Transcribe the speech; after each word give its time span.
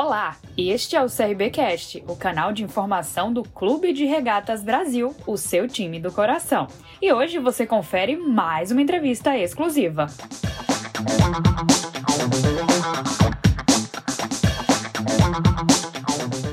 Olá, 0.00 0.36
este 0.56 0.94
é 0.94 1.02
o 1.02 1.08
CRBcast, 1.08 2.04
o 2.06 2.14
canal 2.14 2.52
de 2.52 2.62
informação 2.62 3.32
do 3.32 3.42
Clube 3.42 3.92
de 3.92 4.04
Regatas 4.04 4.62
Brasil, 4.62 5.12
o 5.26 5.36
seu 5.36 5.66
time 5.66 5.98
do 5.98 6.12
coração. 6.12 6.68
E 7.02 7.12
hoje 7.12 7.40
você 7.40 7.66
confere 7.66 8.16
mais 8.16 8.70
uma 8.70 8.80
entrevista 8.80 9.36
exclusiva. 9.36 10.06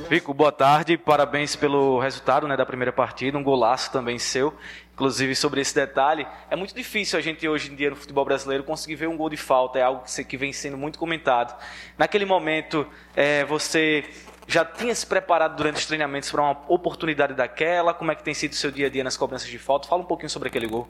Vico, 0.07 0.35
boa 0.35 0.51
tarde, 0.51 0.99
parabéns 0.99 1.55
pelo 1.55 1.99
resultado 1.99 2.47
né, 2.47 2.55
da 2.55 2.65
primeira 2.65 2.93
partida, 2.93 3.37
um 3.39 3.43
golaço 3.43 3.91
também 3.91 4.19
seu. 4.19 4.55
Inclusive, 4.93 5.35
sobre 5.35 5.61
esse 5.61 5.73
detalhe, 5.73 6.27
é 6.47 6.55
muito 6.55 6.75
difícil 6.75 7.17
a 7.17 7.21
gente 7.21 7.47
hoje 7.47 7.71
em 7.71 7.75
dia 7.75 7.89
no 7.89 7.95
futebol 7.95 8.23
brasileiro 8.23 8.63
conseguir 8.63 8.95
ver 8.95 9.07
um 9.07 9.17
gol 9.17 9.29
de 9.31 9.37
falta, 9.37 9.79
é 9.79 9.81
algo 9.81 10.03
que 10.05 10.37
vem 10.37 10.53
sendo 10.53 10.77
muito 10.77 10.99
comentado. 10.99 11.59
Naquele 11.97 12.23
momento, 12.23 12.87
é, 13.15 13.43
você 13.45 14.07
já 14.47 14.63
tinha 14.63 14.93
se 14.93 15.07
preparado 15.07 15.55
durante 15.55 15.77
os 15.77 15.87
treinamentos 15.87 16.29
para 16.29 16.41
uma 16.43 16.61
oportunidade 16.67 17.33
daquela? 17.33 17.91
Como 17.91 18.11
é 18.11 18.15
que 18.15 18.23
tem 18.23 18.33
sido 18.33 18.51
o 18.51 18.55
seu 18.55 18.69
dia 18.69 18.85
a 18.85 18.89
dia 18.89 19.03
nas 19.03 19.17
cobranças 19.17 19.49
de 19.49 19.57
falta? 19.57 19.87
Fala 19.87 20.03
um 20.03 20.05
pouquinho 20.05 20.29
sobre 20.29 20.49
aquele 20.49 20.67
gol. 20.67 20.87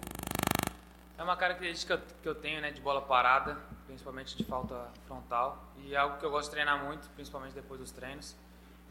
É 1.17 1.23
uma 1.23 1.37
característica 1.37 2.01
que 2.21 2.27
eu 2.27 2.35
tenho 2.35 2.59
né, 2.59 2.70
de 2.70 2.81
bola 2.81 3.01
parada, 3.01 3.57
principalmente 3.87 4.35
de 4.35 4.43
falta 4.43 4.75
frontal, 5.07 5.63
e 5.77 5.95
é 5.95 5.97
algo 5.97 6.17
que 6.17 6.25
eu 6.25 6.29
gosto 6.29 6.49
de 6.49 6.55
treinar 6.55 6.84
muito, 6.84 7.07
principalmente 7.15 7.53
depois 7.53 7.79
dos 7.79 7.91
treinos. 7.91 8.35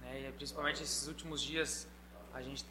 Né? 0.05 0.29
E 0.29 0.33
principalmente 0.33 0.83
esses 0.83 1.09
últimos 1.09 1.43
dias 1.43 1.89
a 2.33 2.41
gente 2.41 2.65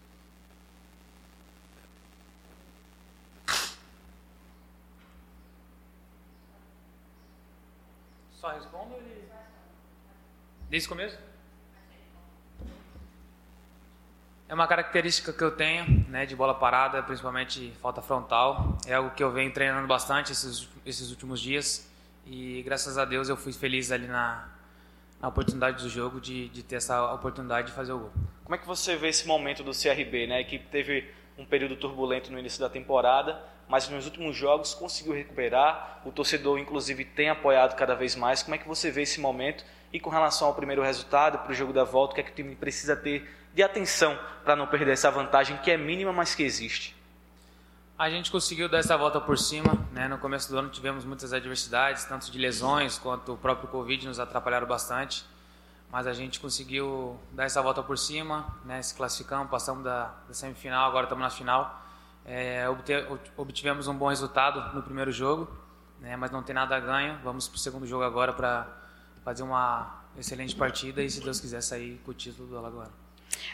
Só 8.44 8.50
respondo 8.50 8.94
ele. 8.96 9.30
Desde 10.70 10.86
o 10.86 10.90
começo? 10.90 11.18
É 14.50 14.54
uma 14.54 14.68
característica 14.68 15.32
que 15.32 15.42
eu 15.42 15.56
tenho, 15.56 16.06
né, 16.10 16.26
de 16.26 16.36
bola 16.36 16.54
parada, 16.54 17.02
principalmente 17.02 17.74
falta 17.82 18.02
frontal. 18.02 18.78
É 18.86 18.96
algo 18.96 19.12
que 19.12 19.24
eu 19.24 19.32
venho 19.32 19.54
treinando 19.54 19.88
bastante 19.88 20.34
esses, 20.34 20.68
esses 20.86 21.10
últimos 21.10 21.40
dias. 21.40 21.90
E 22.26 22.62
graças 22.64 22.98
a 22.98 23.06
Deus 23.06 23.30
eu 23.30 23.38
fui 23.38 23.54
feliz 23.54 23.94
ali 23.94 24.08
na, 24.08 24.46
a 25.24 25.30
oportunidade 25.30 25.82
do 25.82 25.90
jogo 25.90 26.20
de, 26.20 26.50
de 26.50 26.62
ter 26.62 26.76
essa 26.76 27.14
oportunidade 27.14 27.68
de 27.68 27.74
fazer 27.74 27.94
o 27.94 28.00
gol. 28.00 28.12
Como 28.44 28.56
é 28.56 28.58
que 28.58 28.68
você 28.68 28.98
vê 28.98 29.08
esse 29.08 29.26
momento 29.26 29.64
do 29.64 29.72
CRB? 29.72 30.28
Né? 30.28 30.36
A 30.36 30.42
equipe 30.42 30.66
teve 30.70 31.10
um 31.38 31.46
período 31.46 31.78
turbulento 31.78 32.30
no 32.30 32.38
início 32.38 32.60
da 32.60 32.70
temporada, 32.70 33.42
mas 33.70 33.88
nos 33.88 34.04
últimos 34.04 34.36
jogos 34.36 34.74
conseguiu 34.74 35.14
recuperar. 35.14 36.02
O 36.04 36.12
torcedor, 36.12 36.60
inclusive, 36.60 37.06
tem 37.06 37.30
apoiado 37.30 37.74
cada 37.78 37.96
vez 37.96 38.18
mais. 38.18 38.44
Como 38.44 38.54
é 38.54 38.58
que 38.58 38.68
você 38.68 38.92
vê 38.92 39.04
esse 39.04 39.22
momento? 39.22 39.64
E 39.94 40.00
com 40.00 40.10
relação 40.10 40.50
ao 40.50 40.54
primeiro 40.54 40.84
resultado, 40.84 41.38
para 41.38 41.54
o 41.54 41.56
jogo 41.56 41.72
da 41.72 41.86
volta, 41.86 42.12
o 42.12 42.16
que 42.16 42.22
é 42.22 42.24
que 42.26 42.32
o 42.32 42.36
time 42.36 42.54
precisa 42.58 42.94
ter 42.94 43.26
de 43.54 43.64
atenção 43.64 44.20
para 44.44 44.58
não 44.58 44.68
perder 44.68 44.92
essa 44.92 45.10
vantagem 45.10 45.56
que 45.56 45.72
é 45.72 45.78
mínima, 45.78 46.12
mas 46.12 46.36
que 46.36 46.44
existe? 46.44 46.94
A 48.04 48.10
gente 48.10 48.30
conseguiu 48.30 48.68
dar 48.68 48.80
essa 48.80 48.98
volta 48.98 49.22
por 49.22 49.38
cima. 49.38 49.78
Né? 49.94 50.10
No 50.10 50.18
começo 50.18 50.52
do 50.52 50.60
ano 50.60 50.68
tivemos 50.68 51.06
muitas 51.06 51.32
adversidades, 51.32 52.04
tanto 52.04 52.30
de 52.30 52.38
lesões 52.38 52.98
quanto 52.98 53.32
o 53.32 53.38
próprio 53.38 53.70
Covid 53.70 54.06
nos 54.06 54.20
atrapalharam 54.20 54.68
bastante. 54.68 55.24
Mas 55.90 56.06
a 56.06 56.12
gente 56.12 56.38
conseguiu 56.38 57.18
dar 57.32 57.46
essa 57.46 57.62
volta 57.62 57.82
por 57.82 57.98
cima, 57.98 58.46
né? 58.66 58.82
se 58.82 58.94
classificamos, 58.94 59.50
passamos 59.50 59.86
da, 59.86 60.14
da 60.28 60.34
semifinal, 60.34 60.90
agora 60.90 61.06
estamos 61.06 61.24
na 61.24 61.30
final. 61.30 61.82
É, 62.26 62.66
obtivemos 63.38 63.88
um 63.88 63.96
bom 63.96 64.10
resultado 64.10 64.76
no 64.76 64.84
primeiro 64.84 65.14
jogo, 65.14 65.50
né? 66.02 66.18
mas 66.18 66.30
não 66.30 66.44
tem 66.44 66.54
nada 66.54 66.76
a 66.76 66.82
ganho. 66.82 67.18
Vamos 67.24 67.48
para 67.48 67.56
o 67.56 67.60
segundo 67.60 67.88
jogo 67.88 68.04
agora 68.04 68.34
para 68.34 68.68
fazer 69.24 69.44
uma 69.44 70.04
excelente 70.18 70.58
partida 70.58 71.02
e, 71.02 71.10
se 71.10 71.24
Deus 71.24 71.40
quiser, 71.40 71.62
sair 71.62 72.02
com 72.04 72.12
o 72.12 72.14
título 72.14 72.50
do 72.50 72.58
Alagoano. 72.58 73.03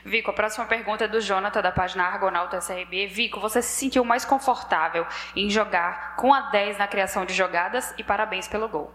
Vico, 0.04 0.32
a 0.32 0.34
próxima 0.34 0.66
pergunta 0.66 1.06
é 1.06 1.08
do 1.08 1.22
Jonathan, 1.22 1.62
da 1.62 1.72
página 1.72 2.04
Argonauta 2.04 2.58
SRB. 2.58 3.08
Vico, 3.08 3.40
você 3.40 3.62
se 3.62 3.78
sentiu 3.78 4.04
mais 4.04 4.26
confortável 4.26 5.06
em 5.36 5.50
jogar 5.50 6.16
com 6.16 6.34
a 6.34 6.42
10 6.50 6.78
na 6.78 6.88
criação 6.88 7.26
de 7.26 7.34
jogadas 7.34 7.94
e 7.98 8.04
parabéns 8.04 8.48
pelo 8.48 8.68
gol. 8.68 8.94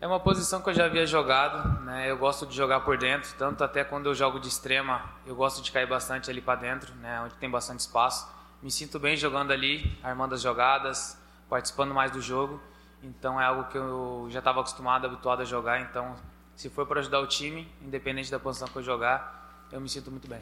É 0.00 0.06
uma 0.06 0.20
posição 0.20 0.60
que 0.60 0.68
eu 0.68 0.74
já 0.74 0.84
havia 0.84 1.06
jogado, 1.06 1.80
né? 1.80 2.10
Eu 2.10 2.18
gosto 2.18 2.46
de 2.46 2.54
jogar 2.54 2.80
por 2.80 2.98
dentro, 2.98 3.32
tanto 3.38 3.64
até 3.64 3.82
quando 3.84 4.06
eu 4.06 4.14
jogo 4.14 4.38
de 4.38 4.48
extrema, 4.48 5.02
eu 5.24 5.34
gosto 5.34 5.62
de 5.62 5.72
cair 5.72 5.86
bastante 5.86 6.30
ali 6.30 6.42
para 6.42 6.60
dentro, 6.60 6.94
né? 6.96 7.22
Onde 7.22 7.34
tem 7.36 7.50
bastante 7.50 7.80
espaço. 7.80 8.28
Me 8.62 8.70
sinto 8.70 8.98
bem 8.98 9.16
jogando 9.16 9.52
ali, 9.52 9.98
armando 10.02 10.34
as 10.34 10.42
jogadas, 10.42 11.18
participando 11.48 11.94
mais 11.94 12.10
do 12.10 12.20
jogo. 12.20 12.60
Então 13.02 13.40
é 13.40 13.44
algo 13.44 13.64
que 13.64 13.78
eu 13.78 14.26
já 14.30 14.40
estava 14.40 14.60
acostumado, 14.60 15.06
habituado 15.06 15.42
a 15.42 15.44
jogar. 15.44 15.80
Então, 15.80 16.16
se 16.56 16.68
for 16.68 16.86
para 16.86 17.00
ajudar 17.00 17.20
o 17.20 17.26
time, 17.26 17.70
independente 17.80 18.30
da 18.30 18.38
posição 18.38 18.68
que 18.68 18.76
eu 18.76 18.82
jogar, 18.82 19.43
eu 19.72 19.80
me 19.80 19.88
sinto 19.88 20.10
muito 20.10 20.28
bem. 20.28 20.40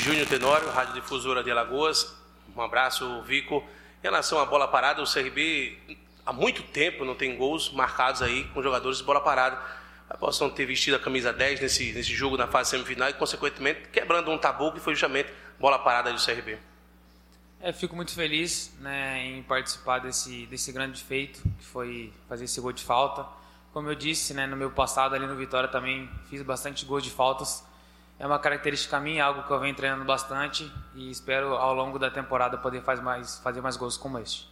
Júnior 0.00 0.26
Tenório, 0.26 0.68
Rádio 0.70 0.94
Difusora 0.94 1.42
de 1.42 1.50
Alagoas. 1.50 2.14
Um 2.56 2.60
abraço, 2.60 3.22
Vico. 3.22 3.64
Em 4.00 4.02
relação 4.02 4.38
à 4.38 4.44
bola 4.44 4.68
parada, 4.68 5.02
o 5.02 5.10
CRB 5.10 5.78
há 6.26 6.32
muito 6.32 6.62
tempo 6.62 7.04
não 7.04 7.14
tem 7.14 7.36
gols 7.36 7.72
marcados 7.72 8.22
aí 8.22 8.44
com 8.48 8.62
jogadores 8.62 8.98
de 8.98 9.04
bola 9.04 9.20
parada. 9.20 9.58
Após 10.08 10.38
não 10.38 10.50
ter 10.50 10.66
vestido 10.66 10.96
a 10.96 11.00
camisa 11.00 11.32
10 11.32 11.60
nesse, 11.60 11.92
nesse 11.92 12.14
jogo 12.14 12.36
na 12.36 12.46
fase 12.46 12.70
semifinal 12.70 13.08
e, 13.08 13.14
consequentemente, 13.14 13.88
quebrando 13.88 14.30
um 14.30 14.36
tabu 14.36 14.72
que 14.72 14.80
foi 14.80 14.94
justamente 14.94 15.32
bola 15.58 15.78
parada 15.78 16.12
do 16.12 16.22
CRB. 16.22 16.58
É, 17.60 17.72
fico 17.72 17.96
muito 17.96 18.12
feliz 18.12 18.70
né, 18.80 19.24
em 19.24 19.42
participar 19.42 20.00
desse, 20.00 20.44
desse 20.46 20.70
grande 20.70 21.02
feito, 21.02 21.40
que 21.58 21.64
foi 21.64 22.12
fazer 22.28 22.44
esse 22.44 22.60
gol 22.60 22.72
de 22.72 22.84
falta. 22.84 23.26
Como 23.74 23.90
eu 23.90 23.96
disse, 23.96 24.32
né, 24.32 24.46
no 24.46 24.56
meu 24.56 24.70
passado 24.70 25.16
ali 25.16 25.26
no 25.26 25.34
Vitória 25.34 25.68
também 25.68 26.08
fiz 26.30 26.40
bastante 26.42 26.84
gols 26.84 27.02
de 27.02 27.10
faltas. 27.10 27.66
É 28.20 28.24
uma 28.24 28.38
característica 28.38 29.00
minha, 29.00 29.24
algo 29.24 29.42
que 29.42 29.50
eu 29.50 29.58
venho 29.58 29.74
treinando 29.74 30.04
bastante 30.04 30.72
e 30.94 31.10
espero 31.10 31.56
ao 31.56 31.74
longo 31.74 31.98
da 31.98 32.08
temporada 32.08 32.56
poder 32.56 32.82
fazer 32.82 33.02
mais, 33.02 33.40
fazer 33.40 33.60
mais 33.60 33.76
gols 33.76 33.96
como 33.96 34.16
este. 34.20 34.48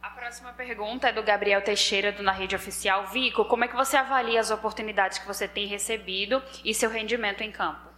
A 0.00 0.10
próxima 0.10 0.52
pergunta 0.52 1.08
é 1.08 1.12
do 1.12 1.24
Gabriel 1.24 1.60
Teixeira, 1.60 2.12
do 2.12 2.22
Na 2.22 2.30
Rede 2.30 2.54
Oficial. 2.54 3.08
Vico, 3.08 3.44
como 3.46 3.64
é 3.64 3.68
que 3.68 3.74
você 3.74 3.96
avalia 3.96 4.38
as 4.38 4.52
oportunidades 4.52 5.18
que 5.18 5.26
você 5.26 5.48
tem 5.48 5.66
recebido 5.66 6.40
e 6.64 6.72
seu 6.72 6.88
rendimento 6.88 7.40
em 7.40 7.50
campo? 7.50 7.88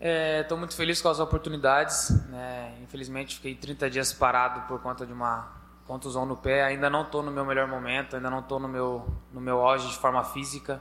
Estou 0.00 0.56
é, 0.56 0.58
muito 0.58 0.74
feliz 0.74 1.02
com 1.02 1.10
as 1.10 1.20
oportunidades. 1.20 2.08
Né? 2.30 2.78
Infelizmente, 2.82 3.34
fiquei 3.36 3.54
30 3.54 3.90
dias 3.90 4.10
parado 4.10 4.62
por 4.62 4.80
conta 4.80 5.04
de 5.04 5.12
uma 5.12 5.63
contusão 5.86 6.24
no 6.24 6.36
pé, 6.36 6.64
ainda 6.64 6.88
não 6.88 7.02
estou 7.02 7.22
no 7.22 7.30
meu 7.30 7.44
melhor 7.44 7.68
momento, 7.68 8.16
ainda 8.16 8.30
não 8.30 8.40
estou 8.40 8.58
no 8.58 8.68
meu, 8.68 9.06
no 9.32 9.40
meu 9.40 9.60
auge 9.60 9.88
de 9.88 9.96
forma 9.96 10.24
física, 10.24 10.80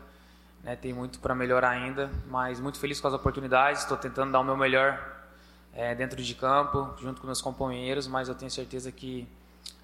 né? 0.64 0.76
tem 0.76 0.94
muito 0.94 1.20
para 1.20 1.36
melhorar 1.36 1.72
ainda, 1.72 2.10
mas 2.28 2.60
muito 2.60 2.80
feliz 2.80 3.02
com 3.02 3.08
as 3.08 3.14
oportunidades, 3.14 3.82
estou 3.82 3.98
tentando 3.98 4.32
dar 4.32 4.40
o 4.40 4.44
meu 4.44 4.56
melhor 4.56 5.02
é, 5.74 5.94
dentro 5.94 6.22
de 6.22 6.36
campo, 6.36 6.94
junto 7.02 7.20
com 7.20 7.28
meus 7.28 7.42
companheiros, 7.42 8.08
mas 8.08 8.30
eu 8.30 8.36
tenho 8.36 8.50
certeza 8.50 8.92
que 8.92 9.28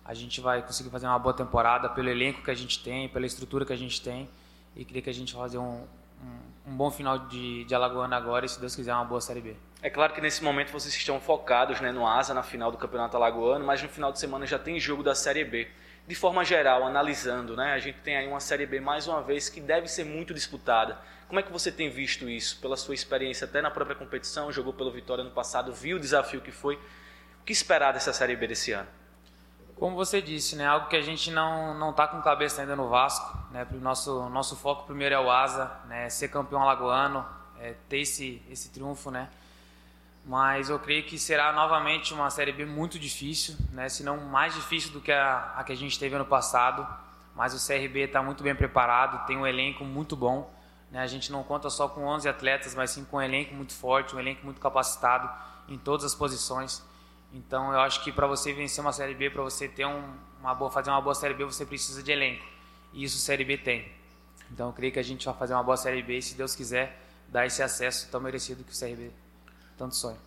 a 0.06 0.14
gente 0.14 0.40
vai 0.42 0.62
conseguir 0.62 0.90
fazer 0.90 1.06
uma 1.06 1.20
boa 1.20 1.34
temporada 1.34 1.90
pelo 1.90 2.10
elenco 2.10 2.42
que 2.42 2.52
a 2.52 2.56
gente 2.56 2.82
tem, 2.82 3.10
pela 3.10 3.26
estrutura 3.26 3.66
que 3.66 3.74
a 3.74 3.78
gente 3.78 4.02
tem, 4.02 4.30
e 4.76 4.86
queria 4.86 5.02
que 5.02 5.10
a 5.10 5.14
gente 5.14 5.34
fazer 5.34 5.58
um, 5.58 5.86
um, 6.66 6.76
bom 6.76 6.92
final 6.92 7.20
de, 7.28 7.64
de 7.64 7.76
Alagoana 7.76 8.16
agora 8.16 8.46
e, 8.46 8.50
se 8.50 8.60
Deus 8.60 8.76
quiser, 8.76 8.94
uma 8.94 9.06
boa 9.06 9.22
Série 9.22 9.42
B. 9.42 9.56
É 9.82 9.90
claro 9.90 10.14
que 10.14 10.22
nesse 10.22 10.44
momento 10.44 10.72
vocês 10.72 10.94
estão 10.94 11.20
focados 11.20 11.80
né, 11.80 11.92
no 11.92 12.06
Asa, 12.06 12.34
na 12.34 12.44
final 12.44 12.72
do 12.72 12.78
Campeonato 12.78 13.16
Alagoano, 13.16 13.66
mas 13.66 13.82
no 13.82 13.90
final 13.90 14.12
de 14.12 14.20
semana 14.20 14.46
já 14.46 14.60
tem 14.60 14.80
jogo 14.80 15.02
da 15.02 15.16
Série 15.16 15.44
B. 15.44 15.68
De 16.08 16.16
forma 16.16 16.44
geral, 16.44 16.84
analisando, 16.84 17.56
né, 17.56 17.74
a 17.74 17.80
gente 17.80 18.00
tem 18.00 18.18
aí 18.18 18.28
uma 18.28 18.40
Série 18.40 18.66
B 18.66 18.80
mais 18.80 19.08
uma 19.08 19.22
vez 19.22 19.48
que 19.48 19.62
deve 19.62 19.88
ser 19.88 20.04
muito 20.04 20.34
disputada. 20.34 20.98
Como 21.28 21.40
é 21.40 21.44
que 21.44 21.52
você 21.52 21.72
tem 21.72 21.90
visto 21.90 22.28
isso? 22.28 22.60
Pela 22.60 22.76
sua 22.76 22.96
experiência 22.96 23.46
até 23.46 23.62
na 23.62 23.70
própria 23.70 23.96
competição, 23.96 24.52
jogou 24.52 24.74
pelo 24.74 24.92
Vitória 24.92 25.24
no 25.24 25.32
passado, 25.32 25.72
viu 25.72 25.98
o 25.98 26.00
desafio 26.00 26.42
que 26.42 26.52
foi. 26.52 26.76
O 26.76 27.46
que 27.46 27.54
esperar 27.54 27.94
dessa 27.94 28.12
Série 28.12 28.36
B 28.36 28.48
desse 28.48 28.72
ano? 28.72 28.88
Como 29.80 29.96
você 29.96 30.22
disse, 30.22 30.58
né, 30.58 30.68
algo 30.68 30.90
que 30.90 30.96
a 30.98 31.02
gente 31.02 31.32
não 31.32 31.74
não 31.74 31.92
está 31.92 32.06
com 32.06 32.22
cabeça 32.22 32.60
ainda 32.60 32.76
no 32.76 32.90
Vasco. 32.90 33.38
Né, 33.50 33.66
nosso 33.82 34.28
nosso 34.30 34.58
foco 34.58 34.84
primeiro 34.86 35.16
é 35.16 35.20
o 35.20 35.32
Asa, 35.32 35.72
né, 35.88 36.10
ser 36.10 36.28
campeão 36.28 36.62
alagoano, 36.62 37.26
é, 37.58 37.74
ter 37.88 38.00
esse 38.00 38.44
esse 38.50 38.70
triunfo, 38.72 39.10
né. 39.10 39.30
Mas 40.26 40.70
eu 40.70 40.78
creio 40.80 41.04
que 41.06 41.18
será 41.18 41.54
novamente 41.54 42.14
uma 42.14 42.30
série 42.30 42.52
B 42.52 42.66
muito 42.66 43.00
difícil, 43.00 43.56
né, 43.72 43.88
se 43.88 44.04
não 44.04 44.18
mais 44.18 44.54
difícil 44.54 44.92
do 44.92 45.00
que 45.00 45.14
a, 45.14 45.54
a 45.56 45.64
que 45.64 45.72
a 45.72 45.78
gente 45.78 45.98
teve 45.98 46.14
ano 46.14 46.26
passado. 46.26 46.86
Mas 47.34 47.54
o 47.54 47.66
CRB 47.66 48.02
está 48.02 48.22
muito 48.22 48.44
bem 48.44 48.54
preparado, 48.54 49.26
tem 49.26 49.38
um 49.38 49.48
elenco 49.48 49.86
muito 49.86 50.14
bom. 50.14 50.54
Né, 50.92 51.00
a 51.00 51.08
gente 51.08 51.32
não 51.32 51.42
conta 51.42 51.70
só 51.70 51.88
com 51.88 52.04
11 52.04 52.28
atletas, 52.28 52.76
mas 52.76 52.92
sim 52.92 53.06
com 53.06 53.16
um 53.16 53.22
elenco 53.22 53.56
muito 53.56 53.74
forte, 53.74 54.14
um 54.14 54.20
elenco 54.20 54.44
muito 54.44 54.60
capacitado 54.60 55.30
em 55.70 55.78
todas 55.78 56.04
as 56.04 56.14
posições. 56.14 56.84
Então 57.34 57.72
eu 57.72 57.80
acho 57.80 58.04
que 58.04 58.12
para 58.12 58.28
você 58.28 58.54
vencer 58.54 58.84
uma 58.84 58.92
Série 58.92 59.14
B, 59.14 59.30
para 59.30 59.44
você 59.44 59.68
ter 59.68 59.86
um, 59.86 60.14
uma 60.40 60.54
boa, 60.54 60.72
fazer 60.72 60.90
uma 60.90 61.02
boa 61.02 61.14
Série 61.14 61.34
B, 61.34 61.46
você 61.46 61.66
precisa 61.66 62.02
de 62.02 62.12
elenco. 62.12 62.46
E 62.94 63.04
isso 63.04 63.18
Série 63.18 63.44
B 63.44 63.58
tem. 63.58 63.92
Então 64.52 64.68
eu 64.68 64.74
creio 64.74 64.92
que 64.92 65.00
a 65.00 65.04
gente 65.04 65.26
vai 65.26 65.36
fazer 65.36 65.54
uma 65.54 65.64
boa 65.64 65.78
Série 65.78 66.02
B 66.02 66.18
e 66.18 66.22
se 66.22 66.36
Deus 66.36 66.56
quiser 66.56 67.00
dar 67.28 67.46
esse 67.46 67.62
acesso 67.62 68.10
tão 68.10 68.20
merecido 68.20 68.64
que 68.64 68.72
o 68.72 68.80
CRB 68.80 69.12
tanto 69.78 69.96
sonha. 69.96 70.18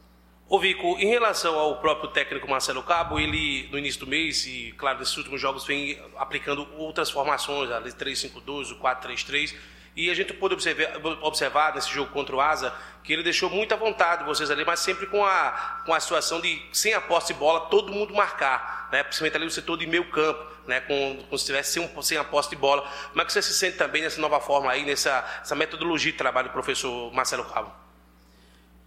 Ô 0.48 0.58
Vico, 0.58 0.98
em 0.98 1.06
relação 1.06 1.58
ao 1.58 1.80
próprio 1.80 2.10
técnico 2.10 2.48
Marcelo 2.48 2.82
Cabo, 2.82 3.18
ele 3.18 3.68
no 3.72 3.78
início 3.78 4.00
do 4.00 4.06
mês 4.06 4.44
e, 4.46 4.74
claro, 4.76 4.98
nesses 4.98 5.16
últimos 5.16 5.40
jogos 5.40 5.64
vem 5.64 5.98
aplicando 6.16 6.68
outras 6.76 7.10
formações, 7.10 7.70
a 7.70 7.80
3-5-2, 7.80 8.72
o 8.72 8.78
4-3-3, 8.78 9.56
e 9.94 10.10
a 10.10 10.14
gente 10.14 10.32
pôde 10.32 10.54
observar, 10.54 10.98
observar, 11.22 11.74
nesse 11.74 11.90
jogo 11.90 12.10
contra 12.12 12.34
o 12.34 12.40
Asa 12.40 12.72
que 13.04 13.12
ele 13.12 13.22
deixou 13.22 13.50
muita 13.50 13.76
vontade 13.76 14.24
vocês 14.24 14.50
ali, 14.50 14.64
mas 14.64 14.80
sempre 14.80 15.06
com 15.06 15.24
a, 15.24 15.82
com 15.84 15.92
a 15.92 16.00
situação 16.00 16.40
de, 16.40 16.62
sem 16.72 16.94
a 16.94 17.00
posse 17.00 17.32
de 17.32 17.38
bola, 17.38 17.62
todo 17.62 17.92
mundo 17.92 18.14
marcar, 18.14 18.88
né? 18.92 19.02
principalmente 19.02 19.36
ali 19.36 19.44
no 19.44 19.50
setor 19.50 19.76
de 19.76 19.86
meio 19.86 20.08
campo, 20.10 20.40
né? 20.66 20.80
com, 20.80 21.22
como 21.24 21.36
se 21.38 21.44
tivesse 21.44 21.72
sem, 21.72 22.02
sem 22.02 22.16
a 22.16 22.24
posse 22.24 22.50
de 22.50 22.56
bola. 22.56 22.88
Como 23.10 23.20
é 23.20 23.24
que 23.24 23.32
você 23.32 23.42
se 23.42 23.52
sente 23.52 23.76
também 23.76 24.02
nessa 24.02 24.20
nova 24.20 24.40
forma 24.40 24.70
aí, 24.70 24.84
nessa 24.84 25.24
essa 25.42 25.54
metodologia 25.54 26.12
de 26.12 26.18
trabalho 26.18 26.48
do 26.48 26.52
professor 26.52 27.12
Marcelo 27.12 27.44
Cabo? 27.44 27.72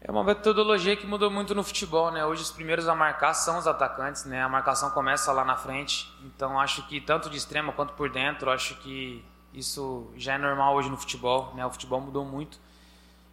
É 0.01 0.11
uma 0.11 0.23
metodologia 0.23 0.95
que 0.95 1.05
mudou 1.05 1.31
muito 1.31 1.53
no 1.55 1.63
futebol, 1.63 2.11
né? 2.11 2.23
Hoje 2.23 2.43
os 2.43 2.51
primeiros 2.51 2.87
a 2.87 2.93
marcar 2.93 3.33
são 3.33 3.57
os 3.57 3.67
atacantes, 3.67 4.23
né? 4.25 4.41
A 4.41 4.47
marcação 4.47 4.91
começa 4.91 5.31
lá 5.31 5.43
na 5.43 5.57
frente. 5.57 6.07
Então 6.23 6.59
acho 6.59 6.87
que 6.87 7.01
tanto 7.01 7.27
de 7.27 7.37
extrema 7.37 7.73
quanto 7.73 7.93
por 7.93 8.09
dentro, 8.09 8.51
acho 8.51 8.75
que 8.75 9.25
isso 9.55 10.11
já 10.15 10.33
é 10.33 10.37
normal 10.37 10.75
hoje 10.75 10.89
no 10.89 10.97
futebol, 10.97 11.53
né? 11.55 11.65
O 11.65 11.71
futebol 11.71 12.01
mudou 12.01 12.25
muito. 12.25 12.59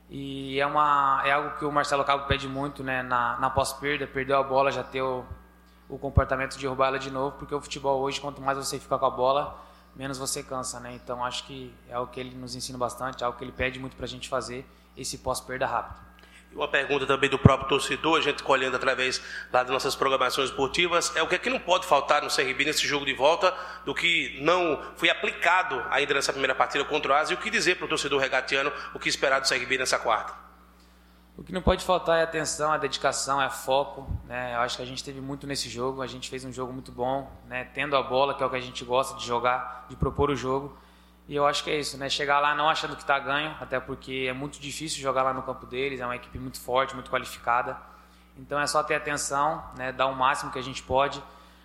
E 0.09 0.61
é, 0.61 0.67
uma, 0.67 1.23
é 1.25 1.33
algo 1.33 1.57
que 1.59 1.65
o 1.65 1.73
Marcelo 1.73 2.05
Cabo 2.05 2.27
pede 2.27 2.47
muito, 2.47 2.85
né? 2.85 3.03
Na, 3.03 3.39
na 3.39 3.51
pós-perda, 3.51 4.07
perdeu 4.07 4.39
a 4.39 4.43
bola, 4.43 4.71
já 4.71 4.85
ter 4.85 5.03
o, 5.03 5.25
o 5.89 5.99
comportamento 5.99 6.57
de 6.59 6.67
roubar 6.67 6.89
ela 6.89 6.99
de 6.99 7.11
novo, 7.11 7.37
porque 7.39 7.55
o 7.55 7.61
futebol 7.61 8.01
hoje, 8.01 8.21
quanto 8.21 8.41
mais 8.41 8.57
você 8.59 8.79
fica 8.79 8.99
com 8.99 9.07
a 9.07 9.11
bola, 9.11 9.59
menos 9.97 10.19
você 10.19 10.43
cansa, 10.43 10.79
né? 10.81 10.95
Então 10.95 11.25
acho 11.25 11.45
que 11.45 11.75
é 11.89 11.95
algo 11.95 12.13
que 12.13 12.21
ele 12.21 12.37
nos 12.37 12.55
ensina 12.55 12.79
bastante, 12.79 13.23
é 13.23 13.27
algo 13.27 13.39
que 13.39 13.45
ele 13.45 13.53
pede 13.53 13.79
muito 13.79 13.97
pra 13.97 14.07
gente 14.07 14.29
fazer, 14.29 14.67
esse 14.97 15.19
pós-perda 15.19 15.67
rápido. 15.67 16.12
Uma 16.55 16.69
pergunta 16.69 17.07
também 17.07 17.31
do 17.31 17.39
próprio 17.39 17.69
torcedor, 17.69 18.19
a 18.19 18.21
gente 18.21 18.43
colhendo 18.43 18.77
através 18.77 19.23
lá 19.51 19.63
das 19.63 19.73
nossas 19.73 19.97
programações 19.97 20.51
esportivas, 20.51 21.15
é 21.17 21.23
o 21.23 21.27
que 21.27 21.35
é 21.35 21.39
que 21.39 21.49
não 21.49 21.59
pode 21.59 21.87
faltar 21.87 22.23
no 22.23 22.29
CRB 22.29 22.67
nesse 22.67 22.87
jogo 22.87 23.07
de 23.07 23.15
volta, 23.15 23.55
do 23.87 23.95
que 23.95 24.39
não 24.43 24.81
foi 24.97 25.09
aplicado 25.09 25.83
ainda 25.91 26.13
nessa 26.13 26.33
primeira 26.33 26.55
partida 26.55 26.85
contra 26.85 27.13
o 27.13 27.15
Asa, 27.15 27.33
e 27.33 27.35
o 27.35 27.39
que 27.39 27.51
dizer 27.51 27.77
para 27.77 27.87
o 27.87 27.89
torcedor 27.89 28.21
regatiano, 28.21 28.71
o 28.95 28.99
que 28.99 29.09
esperar 29.09 29.41
do 29.41 29.49
CRB 29.49 29.79
nessa 29.79 29.99
quarta? 29.99 30.35
O 31.37 31.43
que 31.43 31.53
não 31.53 31.63
pode 31.63 31.83
faltar 31.83 32.21
é 32.21 32.23
atenção, 32.23 32.75
é 32.75 32.79
dedicação, 32.79 33.41
é 33.41 33.49
foco. 33.49 34.07
Né? 34.27 34.55
Eu 34.55 34.61
acho 34.61 34.77
que 34.77 34.83
a 34.83 34.87
gente 34.87 35.03
teve 35.03 35.21
muito 35.21 35.47
nesse 35.47 35.69
jogo, 35.69 36.03
a 36.03 36.07
gente 36.07 36.29
fez 36.29 36.45
um 36.45 36.53
jogo 36.53 36.73
muito 36.73 36.93
bom, 36.93 37.31
né? 37.49 37.65
tendo 37.73 37.97
a 37.97 38.03
bola, 38.03 38.35
que 38.35 38.43
é 38.43 38.47
o 38.47 38.51
que 38.51 38.57
a 38.57 38.61
gente 38.61 38.85
gosta 38.85 39.17
de 39.17 39.27
jogar, 39.27 39.87
de 39.89 39.97
propor 39.97 40.31
o 40.31 40.37
jogo. 40.37 40.77
E 41.29 41.37
eu 41.37 41.47
acho 41.47 41.63
que 41.63 41.71
é 41.71 41.79
isso, 41.79 41.97
né? 41.97 42.09
Chegar 42.09 42.41
lá 42.41 42.55
não 42.55 42.69
achando 42.69 42.97
que 42.97 43.03
está 43.03 43.19
ganho, 43.19 43.57
até 43.61 43.79
porque 43.79 44.27
é 44.29 44.33
muito 44.33 44.59
difícil 44.59 45.01
jogar 45.01 45.23
lá 45.23 45.33
no 45.33 45.43
campo 45.43 45.67
deles, 45.67 46.01
é 46.01 46.05
uma 46.05 46.17
equipe 46.17 46.39
muito 46.39 46.61
forte, 46.61 46.95
muito 46.95 47.11
qualificada. 47.11 47.77
Então 48.37 48.59
é 48.59 48.67
só 48.67 48.83
ter 48.83 48.95
atenção, 48.95 49.65
né? 49.77 49.93
Dar 49.93 50.07
o 50.07 50.15
máximo 50.15 50.51
que 50.51 50.59
a 50.59 50.63
gente 50.63 50.83
pode. 50.83 51.23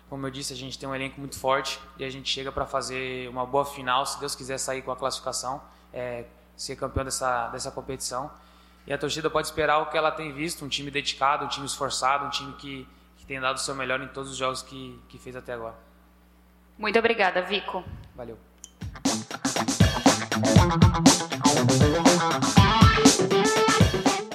Como 0.08 0.26
eu 0.26 0.30
disse, 0.30 0.52
a 0.52 0.56
gente 0.56 0.78
tem 0.78 0.88
um 0.88 0.94
elenco 0.94 1.20
muito 1.20 1.38
forte 1.38 1.78
e 1.98 2.04
a 2.04 2.10
gente 2.10 2.30
chega 2.30 2.50
para 2.50 2.64
fazer 2.64 3.28
uma 3.28 3.44
boa 3.44 3.64
final, 3.64 4.06
se 4.06 4.18
Deus 4.18 4.34
quiser 4.34 4.58
sair 4.58 4.80
com 4.80 4.90
a 4.90 4.96
classificação, 4.96 5.60
é, 5.92 6.24
ser 6.56 6.76
campeão 6.76 7.04
dessa, 7.04 7.48
dessa 7.48 7.70
competição. 7.70 8.30
E 8.86 8.92
a 8.92 8.96
torcida 8.96 9.28
pode 9.28 9.48
esperar 9.48 9.78
o 9.80 9.86
que 9.86 9.98
ela 9.98 10.10
tem 10.10 10.32
visto, 10.32 10.64
um 10.64 10.68
time 10.68 10.90
dedicado, 10.90 11.44
um 11.44 11.48
time 11.48 11.66
esforçado, 11.66 12.24
um 12.24 12.30
time 12.30 12.54
que, 12.54 12.88
que 13.18 13.26
tem 13.26 13.38
dado 13.38 13.56
o 13.56 13.60
seu 13.60 13.74
melhor 13.74 14.00
em 14.00 14.08
todos 14.08 14.30
os 14.30 14.36
jogos 14.36 14.62
que, 14.62 14.98
que 15.10 15.18
fez 15.18 15.36
até 15.36 15.52
agora. 15.52 15.74
Muito 16.78 16.98
obrigada, 16.98 17.42
Vico. 17.42 17.84
Valeu. 18.14 18.38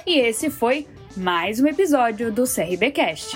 E 0.05 0.19
esse 0.19 0.49
foi 0.49 0.87
mais 1.17 1.59
um 1.59 1.67
episódio 1.67 2.31
do 2.31 2.43
CRBcast. 2.43 3.35